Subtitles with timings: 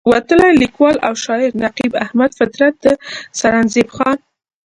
[0.11, 2.85] وتلے ليکوال او شاعر نقيب احمد فطرت د
[3.39, 4.17] سرنزېب خان